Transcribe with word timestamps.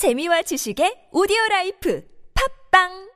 재미와 0.00 0.40
지식의 0.48 1.12
오디오 1.12 1.36
라이프. 1.50 2.00
팟빵 2.32 3.09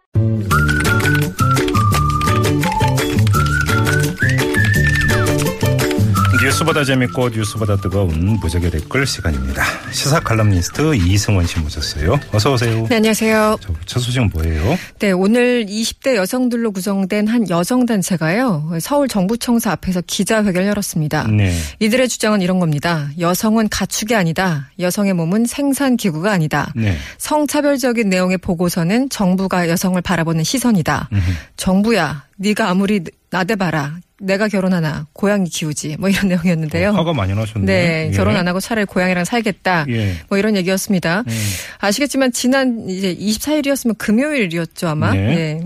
뉴스보다 6.44 6.84
재밌고 6.84 7.30
뉴스보다 7.30 7.76
뜨거운 7.76 8.36
무적의 8.38 8.70
댓글 8.70 9.06
시간입니다. 9.06 9.64
시사 9.90 10.20
칼럼니스트 10.20 10.94
이승원 10.94 11.46
씨 11.46 11.58
모셨어요. 11.58 12.20
어서 12.32 12.52
오세요. 12.52 12.86
네, 12.86 12.96
안녕하세요. 12.96 13.56
저, 13.62 13.72
첫 13.86 14.00
소식은 14.00 14.28
뭐예요? 14.34 14.78
네, 14.98 15.12
오늘 15.12 15.64
20대 15.64 16.16
여성들로 16.16 16.72
구성된 16.72 17.28
한 17.28 17.48
여성 17.48 17.86
단체가요. 17.86 18.72
서울 18.82 19.08
정부청사 19.08 19.72
앞에서 19.72 20.02
기자회견을 20.06 20.68
열었습니다. 20.68 21.28
네. 21.28 21.56
이들의 21.78 22.10
주장은 22.10 22.42
이런 22.42 22.58
겁니다. 22.58 23.08
여성은 23.18 23.70
가축이 23.70 24.14
아니다. 24.14 24.68
여성의 24.78 25.14
몸은 25.14 25.46
생산 25.46 25.96
기구가 25.96 26.30
아니다. 26.30 26.70
네. 26.76 26.98
성차별적인 27.16 28.10
내용의 28.10 28.36
보고서는 28.36 29.08
정부가 29.08 29.70
여성을 29.70 29.98
바라보는 30.02 30.44
시선이다. 30.44 31.08
정부야, 31.56 32.26
네가 32.36 32.68
아무리 32.68 33.00
나대봐라. 33.30 33.96
내가 34.20 34.48
결혼하나 34.48 35.06
고양이 35.12 35.48
키우지 35.48 35.96
뭐 35.98 36.08
이런 36.08 36.28
내용이었는데요. 36.28 36.90
화가 36.92 37.12
많이 37.12 37.34
나셨네. 37.34 37.66
네, 37.66 38.08
예. 38.12 38.16
결혼 38.16 38.36
안 38.36 38.46
하고 38.46 38.60
차라리 38.60 38.86
고양이랑 38.86 39.24
살겠다. 39.24 39.86
예. 39.88 40.14
뭐 40.28 40.38
이런 40.38 40.56
얘기였습니다. 40.56 41.24
음. 41.26 41.32
아시겠지만 41.80 42.32
지난 42.32 42.88
이제 42.88 43.14
24일이었으면 43.14 43.98
금요일이었죠 43.98 44.88
아마. 44.88 45.12
네. 45.12 45.18
예. 45.20 45.64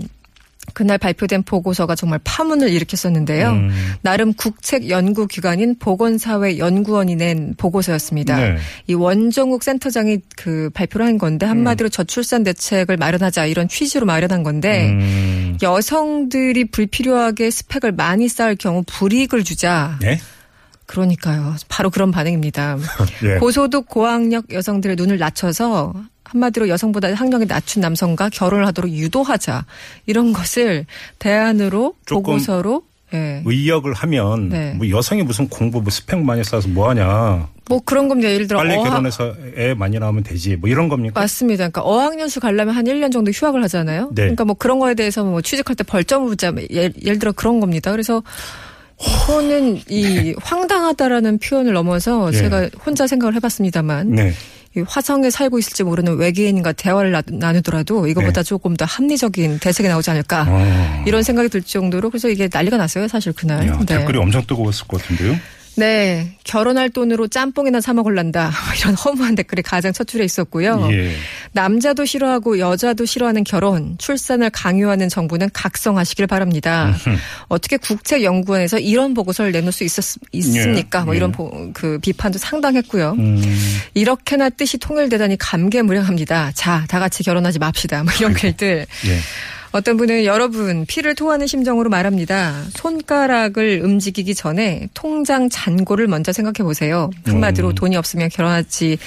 그날 0.79 0.97
발표된 0.97 1.43
보고서가 1.43 1.93
정말 1.93 2.21
파문을 2.23 2.69
일으켰었는데요. 2.69 3.49
음. 3.49 3.69
나름 4.01 4.31
국책 4.31 4.89
연구 4.89 5.27
기관인 5.27 5.77
보건사회 5.77 6.57
연구원이 6.57 7.17
낸 7.17 7.53
보고서였습니다. 7.57 8.37
네. 8.37 8.57
이 8.87 8.93
원정욱 8.93 9.61
센터장이 9.61 10.19
그 10.37 10.69
발표를 10.73 11.05
한 11.05 11.17
건데 11.17 11.45
한마디로 11.45 11.89
저출산 11.89 12.43
대책을 12.43 12.95
마련하자 12.95 13.47
이런 13.47 13.67
취지로 13.67 14.05
마련한 14.05 14.43
건데 14.43 14.87
음. 14.91 15.57
여성들이 15.61 16.71
불필요하게 16.71 17.51
스펙을 17.51 17.91
많이 17.91 18.29
쌓을 18.29 18.55
경우 18.55 18.81
불이익을 18.87 19.43
주자. 19.43 19.99
네? 19.99 20.17
그러니까요. 20.85 21.57
바로 21.67 21.89
그런 21.89 22.11
반응입니다. 22.11 22.77
예. 23.25 23.37
고소득 23.39 23.89
고학력 23.89 24.53
여성들의 24.53 24.95
눈을 24.95 25.17
낮춰서 25.17 25.93
한마디로 26.31 26.69
여성보다 26.69 27.13
학력이 27.13 27.45
낮춘 27.45 27.81
남성과 27.81 28.29
결혼을 28.29 28.65
하도록 28.67 28.89
유도하자 28.91 29.65
이런 30.05 30.31
것을 30.33 30.85
대안으로 31.19 31.95
보고서로 32.07 32.83
예. 33.13 33.41
의역을 33.43 33.93
하면 33.93 34.49
네. 34.49 34.73
뭐 34.75 34.87
여성이 34.89 35.23
무슨 35.23 35.47
공부 35.49 35.81
뭐 35.81 35.89
스펙 35.89 36.19
많이 36.23 36.43
쌓아서 36.43 36.67
뭐 36.67 36.89
하냐. 36.89 37.47
뭐 37.67 37.79
그런 37.83 38.07
겁니다. 38.07 38.29
예를 38.31 38.45
들어 38.47 38.59
빨리 38.59 38.75
어학- 38.75 38.83
결혼해서 38.87 39.33
애 39.57 39.73
많이 39.73 39.97
낳으면 39.97 40.23
되지. 40.23 40.55
뭐 40.55 40.69
이런 40.69 40.89
겁니까? 40.89 41.19
맞습니다. 41.19 41.69
그러니까 41.69 41.81
어학연수 41.81 42.39
가려면 42.39 42.75
한 42.75 42.85
1년 42.85 43.11
정도 43.11 43.31
휴학을 43.31 43.63
하잖아요. 43.63 44.09
네. 44.13 44.21
그러니까 44.23 44.45
뭐 44.45 44.53
그런 44.55 44.77
거에 44.77 44.93
대해서 44.93 45.23
뭐 45.23 45.41
취직할 45.41 45.75
때 45.75 45.83
벌점을 45.83 46.27
붙자 46.29 46.53
예를, 46.69 46.93
예를 47.03 47.17
들어 47.17 47.31
그런 47.31 47.59
겁니다. 47.59 47.89
그래서 47.91 48.21
이거는 49.01 49.79
이 49.87 50.35
황당하다라는 50.41 51.39
표현을 51.39 51.73
넘어서 51.73 52.29
네. 52.31 52.37
예. 52.37 52.41
제가 52.41 52.69
혼자 52.85 53.07
생각을 53.07 53.33
해봤습니다만 53.35 54.11
네. 54.11 54.29
이 54.29 54.33
화성에 54.87 55.29
살고 55.29 55.57
있을지 55.59 55.83
모르는 55.83 56.17
외계인과 56.17 56.73
대화를 56.73 57.11
나- 57.11 57.23
나누더라도 57.25 58.07
이거보다 58.07 58.43
조금 58.43 58.75
더 58.75 58.85
합리적인 58.85 59.59
대책이 59.59 59.89
나오지 59.89 60.11
않을까 60.11 60.45
어. 60.47 61.03
이런 61.07 61.23
생각이 61.23 61.49
들 61.49 61.61
정도로 61.63 62.09
그래서 62.11 62.29
이게 62.29 62.47
난리가 62.51 62.77
났어요 62.77 63.07
사실 63.07 63.33
그날. 63.33 63.67
야, 63.67 63.77
네. 63.79 63.85
댓글이 63.97 64.17
엄청 64.19 64.45
뜨거웠을 64.45 64.87
것 64.87 65.01
같은데요. 65.01 65.35
네, 65.79 66.35
결혼할 66.43 66.89
돈으로 66.89 67.27
짬뽕이나 67.27 67.79
사 67.81 67.93
먹을란다 67.93 68.51
이런 68.79 68.93
허무한 68.95 69.35
댓글이 69.35 69.61
가장 69.61 69.93
첫 69.93 70.07
줄에 70.07 70.25
있었고요. 70.25 70.87
예. 70.91 71.15
남자도 71.53 72.05
싫어하고 72.05 72.59
여자도 72.59 73.05
싫어하는 73.05 73.43
결혼, 73.43 73.97
출산을 73.97 74.49
강요하는 74.49 75.07
정부는 75.09 75.49
각성하시길 75.53 76.27
바랍니다. 76.27 76.93
어떻게 77.47 77.77
국책연구원에서 77.77 78.79
이런 78.79 79.13
보고서를 79.13 79.51
내놓을 79.53 79.71
수 79.71 79.83
있었, 79.83 80.17
있습니까? 80.33 80.99
예, 80.99 81.03
뭐 81.05 81.13
예. 81.13 81.17
이런 81.17 81.31
보- 81.31 81.71
그 81.73 81.97
비판도 81.99 82.37
상당했고요. 82.39 83.15
음. 83.17 83.41
이렇게나 83.93 84.49
뜻이 84.49 84.77
통일되다니 84.77 85.37
감개무량합니다. 85.37 86.51
자, 86.55 86.85
다 86.89 86.99
같이 86.99 87.23
결혼하지 87.23 87.59
맙시다. 87.59 88.03
뭐 88.03 88.11
이런 88.19 88.33
글들. 88.33 88.85
예. 89.07 89.19
어떤 89.71 89.97
분은 89.97 90.25
여러분 90.25 90.85
피를 90.87 91.13
토하는 91.15 91.45
심정으로 91.45 91.89
말합니다. 91.89 92.63
손가락을 92.71 93.81
움직이기 93.83 94.33
전에 94.33 94.87
통장 94.93 95.47
잔고를 95.49 96.07
먼저 96.07 96.31
생각해 96.31 96.63
보세요. 96.63 97.09
한마디로 97.25 97.69
음. 97.69 97.75
돈이 97.75 97.95
없으면 97.95 98.29
결혼하지 98.29 98.97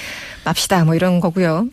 맙시다. 0.45 0.85
뭐 0.85 0.95
이런 0.95 1.19
거고요. 1.19 1.67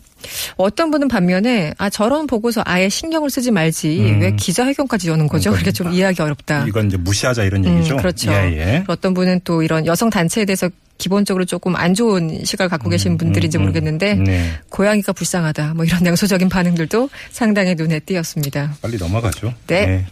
어떤 0.57 0.91
분은 0.91 1.09
반면에 1.09 1.75
아 1.79 1.91
저런 1.91 2.27
보고서 2.27 2.63
아예 2.65 2.89
신경을 2.89 3.31
쓰지 3.31 3.51
말지 3.51 4.01
음. 4.01 4.21
왜 4.21 4.33
기자회견까지 4.33 5.09
여는 5.09 5.29
거죠? 5.29 5.53
그게 5.53 5.73
좀 5.73 5.93
이해하기 5.93 6.23
어렵다. 6.23 6.65
이건 6.67 6.87
이제 6.87 6.97
무시하자 6.97 7.45
이런 7.45 7.65
음, 7.65 7.79
얘기죠. 7.79 7.97
그렇죠. 7.97 8.33
예, 8.33 8.57
예. 8.57 8.85
어떤 8.87 9.15
분은 9.15 9.41
또 9.45 9.63
이런 9.63 9.87
여성 9.87 10.11
단체에 10.11 10.45
대해서 10.45 10.69
기본적으로 10.99 11.45
조금 11.47 11.75
안 11.77 11.95
좋은 11.95 12.45
시각을 12.45 12.69
갖고 12.69 12.91
계신 12.91 13.17
분들인지 13.17 13.59
음, 13.59 13.63
모르겠는데 13.63 14.15
네. 14.15 14.53
고양이가 14.69 15.13
불쌍하다. 15.15 15.75
뭐 15.75 15.85
이런 15.85 16.03
냉소적인 16.05 16.49
반응들도 16.49 17.09
상당히 17.31 17.75
눈에 17.75 18.01
띄었습니다. 18.01 18.75
빨리 18.83 18.99
넘어가죠. 18.99 19.55
네. 19.67 20.07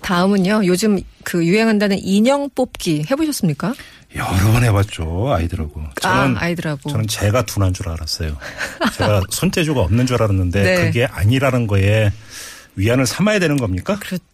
다음은요. 0.00 0.62
요즘 0.66 1.00
그 1.24 1.44
유행한다는 1.44 1.98
인형 2.00 2.48
뽑기 2.54 3.06
해보셨습니까? 3.10 3.74
여러 4.16 4.52
번 4.52 4.64
해봤죠 4.64 5.32
아이들하고. 5.32 5.82
저는 6.00 6.36
아, 6.36 6.40
아이들하고. 6.42 6.90
저는 6.90 7.06
제가 7.06 7.42
둔한 7.42 7.72
줄 7.72 7.88
알았어요. 7.88 8.36
제가 8.96 9.22
손재주가 9.30 9.80
없는 9.80 10.06
줄 10.06 10.22
알았는데 10.22 10.62
네. 10.62 10.84
그게 10.84 11.04
아니라는 11.04 11.66
거에 11.66 12.12
위안을 12.74 13.06
삼아야 13.06 13.38
되는 13.38 13.56
겁니까? 13.56 13.98
그렇죠. 14.00 14.24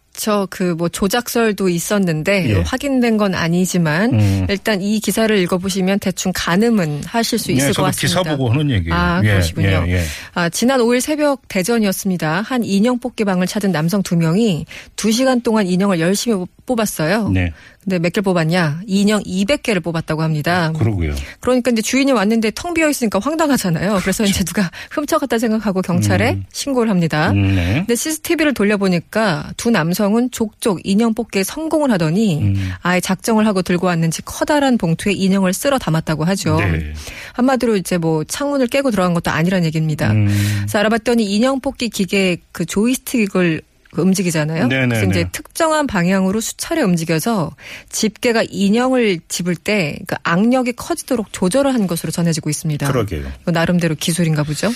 그 0.49 0.77
뭐 0.77 0.87
조작설도 0.89 1.69
있었는데 1.69 2.49
예. 2.49 2.53
확인된 2.61 3.17
건 3.17 3.33
아니지만 3.35 4.13
음. 4.13 4.47
일단 4.49 4.81
이 4.81 4.99
기사를 4.99 5.35
읽어보시면 5.37 5.99
대충 5.99 6.31
가늠은 6.33 7.03
하실 7.05 7.39
수 7.39 7.51
있을 7.51 7.69
예, 7.69 7.73
것 7.73 7.83
같습니다. 7.83 8.21
기사 8.21 8.35
보고 8.35 8.49
하는 8.51 8.69
얘기예요. 8.69 8.93
아, 8.95 9.21
예, 9.23 9.29
그러시군요. 9.29 9.85
예, 9.87 9.93
예. 9.93 10.03
아, 10.33 10.49
지난 10.49 10.79
5일 10.79 11.01
새벽 11.01 11.47
대전이었습니다. 11.47 12.41
한 12.41 12.63
인형 12.63 12.99
뽑기방을 12.99 13.47
찾은 13.47 13.71
남성 13.71 14.03
두 14.03 14.15
명이 14.15 14.65
두 14.95 15.11
시간 15.11 15.41
동안 15.41 15.67
인형을 15.67 15.99
열심히 15.99 16.45
뽑았어요. 16.65 17.29
네, 17.29 17.53
근데 17.83 17.99
몇 17.99 18.11
개를 18.11 18.23
뽑았냐? 18.23 18.81
인형 18.85 19.23
200개를 19.23 19.81
뽑았다고 19.81 20.21
합니다. 20.21 20.73
그러고요. 20.77 21.15
그러니까 21.39 21.71
이제 21.71 21.81
주인이 21.81 22.11
왔는데 22.11 22.51
텅 22.53 22.73
비어 22.73 22.89
있으니까 22.89 23.19
황당하잖아요. 23.19 23.99
그래서 24.01 24.25
이제 24.25 24.43
누가 24.43 24.69
훔쳐갔다 24.91 25.39
생각하고 25.39 25.81
경찰에 25.81 26.31
음. 26.33 26.43
신고를 26.51 26.89
합니다. 26.89 27.31
음, 27.31 27.55
네. 27.55 27.73
근데 27.77 27.95
CCTV를 27.95 28.53
돌려보니까 28.53 29.53
두 29.55 29.71
남성 29.71 30.06
은 30.15 30.31
족족 30.31 30.79
인형 30.83 31.13
뽑기에 31.13 31.43
성공을 31.43 31.91
하더니 31.91 32.39
음. 32.39 32.71
아예 32.81 32.99
작정을 33.01 33.45
하고 33.45 33.61
들고 33.61 33.87
왔는지 33.87 34.21
커다란 34.23 34.77
봉투에 34.77 35.13
인형을 35.13 35.53
쓸어 35.53 35.77
담았다고 35.77 36.23
하죠. 36.23 36.57
네. 36.57 36.93
한마디로 37.33 37.75
이제 37.75 37.97
뭐 37.97 38.23
창문을 38.23 38.67
깨고 38.67 38.91
들어간 38.91 39.13
것도 39.13 39.31
아니란 39.31 39.65
얘기입니다. 39.65 40.11
음, 40.11 40.27
그래서 40.59 40.79
알아봤더니 40.79 41.25
인형 41.25 41.59
뽑기 41.59 41.89
기계 41.89 42.37
그 42.51 42.65
조이스틱을 42.65 43.61
그 43.61 43.61
움직이잖아요. 43.93 44.67
네네네. 44.67 44.87
그래서 44.87 45.05
이제 45.09 45.29
특정한 45.31 45.87
방향으로 45.87 46.41
수차례 46.41 46.81
움직여서 46.81 47.55
집게가 47.89 48.43
인형을 48.49 49.19
집을 49.27 49.55
때 49.55 49.97
그 50.05 50.15
악력이 50.23 50.73
커지도록 50.73 51.31
조절을 51.31 51.73
한 51.73 51.87
것으로 51.87 52.11
전해지고 52.11 52.49
있습니다. 52.49 52.87
그러게요. 52.91 53.23
뭐 53.43 53.51
나름대로 53.51 53.95
기술인가 53.95 54.43
보죠. 54.43 54.69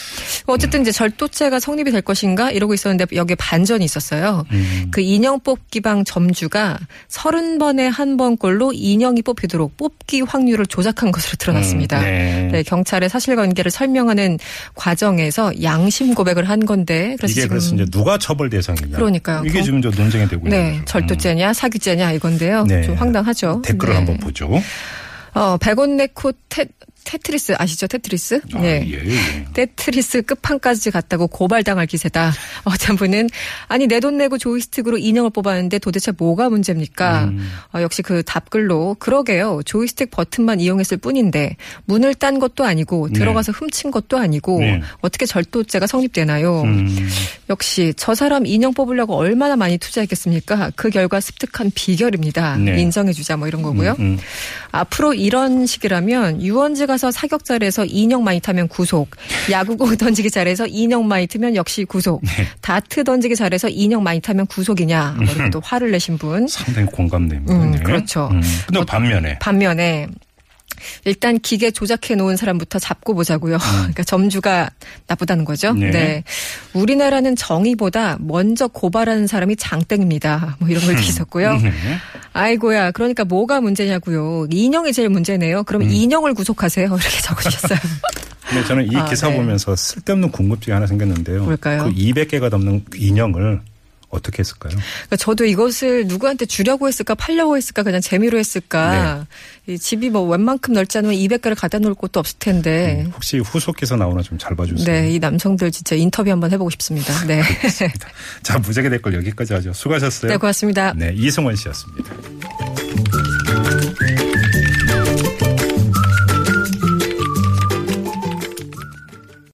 어쨌든 0.46 0.82
이제 0.82 0.92
절도죄가 0.92 1.60
성립이 1.60 1.92
될 1.92 2.02
것인가 2.02 2.52
이러고 2.52 2.74
있었는데 2.74 3.16
여기에 3.16 3.36
반전이 3.36 3.84
있었어요. 3.84 4.46
음. 4.52 4.88
그 4.92 5.02
인형 5.02 5.40
뽑기방 5.40 6.06
점주가 6.06 6.80
30번에 7.10 7.90
한 7.90 8.18
번꼴로 8.18 8.74
인형이 8.74 9.22
뽑히도록 9.22 9.78
뽑기 9.78 10.22
확률을 10.22 10.66
조작한 10.66 11.12
것으로 11.12 11.36
드러났습니다. 11.38 12.00
음, 12.00 12.04
네. 12.04 12.50
네, 12.52 12.64
경찰의 12.64 13.10
사실관계를 13.10 13.72
설명하는 13.72 14.40
과정에서 14.76 15.52
양심 15.62 16.14
고백을 16.14 16.50
한 16.50 16.66
건데 16.66 17.16
그래서 17.18 17.32
이게 17.40 17.48
그래서 17.48 17.74
이제 17.76 17.86
누가 17.86 18.18
처벌 18.18 18.50
대상이냐. 18.50 18.98
그러니까요. 19.02 19.42
이게 19.46 19.54
경- 19.60 19.64
지금 19.64 19.82
저 19.82 19.90
논쟁이 19.90 20.28
되고 20.28 20.46
있는 20.48 20.58
네, 20.58 20.72
거죠. 20.80 20.86
절도죄냐 20.86 21.54
사기죄냐 21.54 22.12
이건데요. 22.14 22.64
네. 22.66 22.84
좀 22.84 22.96
황당하죠. 22.96 23.62
댓글을 23.66 23.94
네. 23.94 23.98
한번 23.98 24.18
보죠. 24.18 24.50
어, 25.34 25.58
백원 25.58 25.98
네코 25.98 26.32
테, 27.06 27.18
테트리스 27.18 27.54
아시죠? 27.58 27.88
테트리스? 27.88 28.42
아, 28.54 28.64
예. 28.64 28.86
예, 28.86 28.94
예. 29.06 29.46
테트리스 29.54 30.22
끝판까지 30.24 30.92
갔다고 30.92 31.28
고발당할 31.28 31.86
기세다. 31.88 32.34
어떤 32.66 32.96
분은 32.98 33.30
아니 33.68 33.88
내 33.88 34.02
돈 34.02 34.18
내고 34.18 34.38
조이스틱으로 34.38 34.98
인형을 34.98 35.30
뽑았는데 35.30 35.80
도대체 35.80 36.12
뭐가 36.12 36.50
문제입니까? 36.50 37.26
음. 37.26 37.48
어, 37.74 37.82
역시 37.82 38.02
그 38.02 38.24
답글로 38.24 38.96
그러게요. 39.00 39.62
조이스틱 39.64 40.10
버튼만 40.12 40.60
이용했을 40.60 40.98
뿐인데 40.98 41.56
문을 41.86 42.16
딴 42.16 42.40
것도 42.40 42.66
아니고 42.66 43.10
네. 43.14 43.20
들어가서 43.20 43.52
훔친 43.52 43.92
것도 43.92 44.18
아니고 44.18 44.60
네. 44.60 44.82
어떻게 45.02 45.26
절도죄가 45.26 45.86
성립되나요? 45.88 46.64
음. 46.64 47.10
역시 47.50 47.94
저 47.96 48.16
사람 48.16 48.46
인형 48.46 48.74
뽑으려고 48.74 49.16
얼마나 49.16 49.56
많이 49.56 49.78
투자했겠습니까? 49.78 50.72
그 50.76 50.90
결과 50.90 51.20
습득한 51.20 51.72
비결입니다. 51.76 52.58
네. 52.58 52.82
인정해주자 52.82 53.38
뭐 53.38 53.48
이런 53.48 53.62
거고요. 53.62 53.92
음, 54.00 54.04
음. 54.04 54.20
앞으로 54.72 55.14
이런 55.14 55.66
식이라면 55.68 56.42
유원지가 56.42 56.91
가서 56.92 57.10
사격 57.10 57.46
잘해서 57.46 57.86
인형 57.86 58.24
많이 58.24 58.42
타면 58.42 58.68
구속. 58.68 59.10
야구공 59.50 59.96
던지기 59.98 60.30
잘해서 60.30 60.68
인형 60.68 61.08
많이 61.08 61.26
트면 61.26 61.56
역시 61.56 61.86
구속. 61.86 62.22
다트 62.60 63.04
던지기 63.06 63.36
잘해서 63.38 63.70
인형 63.70 64.04
많이 64.04 64.20
타면 64.20 64.46
구속이냐. 64.48 65.16
뭐또 65.40 65.62
화를 65.64 65.92
내신 65.92 66.18
분. 66.18 66.48
상당히 66.48 66.88
공감됩니다. 66.88 67.54
음, 67.54 67.72
네. 67.72 67.80
그렇죠. 67.80 68.28
음, 68.32 68.42
근데 68.68 68.84
반면에 68.86 69.40
반면에 69.40 70.08
일단 71.06 71.40
기계 71.40 71.72
조작해 71.72 72.16
놓은 72.16 72.36
사람부터 72.38 72.80
잡고 72.80 73.14
보자고요. 73.14 73.58
그러니까 73.80 74.04
점주가 74.04 74.70
나쁘다는 75.08 75.46
거죠. 75.46 75.72
음. 75.72 75.80
네. 75.80 75.92
네. 75.92 76.24
우리나라는 76.74 77.36
정의보다 77.36 78.18
먼저 78.20 78.68
고발하는 78.68 79.28
사람이 79.28 79.56
장땡입니다. 79.56 80.58
뭐 80.60 80.70
이런 80.70 80.86
걸 80.86 81.00
있었고요. 81.00 81.58
네. 81.58 81.72
아이고야. 82.34 82.92
그러니까 82.92 83.26
뭐가 83.26 83.62
문제냐고요. 83.62 84.48
인형이 84.50 84.94
제일 84.94 85.10
문제네요. 85.10 85.64
그럼 85.64 85.84
음. 85.84 85.90
인형을 85.90 86.34
구속하세요. 86.34 86.88
이렇게 86.88 87.22
적으셨어요. 87.22 87.80
근데 88.48 88.68
저는 88.68 88.92
이 88.92 88.96
아, 88.98 89.06
기사 89.06 89.30
네. 89.30 89.38
보면서 89.38 89.76
쓸데없는 89.76 90.32
궁금증이 90.32 90.74
하나 90.74 90.86
생겼는데요. 90.86 91.44
뭘까요? 91.44 91.86
그 91.86 91.94
200개가 91.94 92.50
넘는 92.50 92.84
인형을 92.96 93.62
어떻게 94.12 94.40
했을까요? 94.40 94.74
그러니까 94.74 95.16
저도 95.16 95.46
이것을 95.46 96.08
누구한테 96.08 96.46
주려고 96.46 96.88
했을까, 96.88 97.16
팔려고 97.16 97.58
했을까, 97.58 97.84
그냥 97.84 98.02
재미로 98.02 98.38
했을까. 98.38 99.26
네. 99.66 99.74
이 99.74 99.80
집이 99.80 100.10
뭐 100.10 100.24
웬만큼 100.24 100.74
넓지 100.74 100.98
않으면 100.98 101.16
200개를 101.16 101.56
갖다 101.58 101.80
놓을 101.80 101.94
곳도 101.94 102.20
없을 102.20 102.38
텐데. 102.40 103.08
혹시 103.14 103.40
후속 103.40 103.78
기사 103.78 103.96
나오나 103.96 104.22
좀 104.22 104.38
잘 104.38 104.56
봐주세요. 104.56 104.86
네, 104.86 105.12
이 105.12 105.20
남성들 105.20 105.72
진짜 105.72 105.96
인터뷰 105.96 106.32
한번 106.32 106.52
해보고 106.52 106.70
싶습니다. 106.72 107.14
네. 107.26 107.44
자, 108.44 108.58
무적의 108.58 108.90
댓글 108.90 109.14
여기까지 109.14 109.54
하죠. 109.54 109.72
수고하셨어요. 109.74 110.32
네, 110.32 110.38
고맙습니다. 110.38 110.94
네, 110.96 111.14
이승원 111.16 111.56
씨였습니다. 111.56 112.12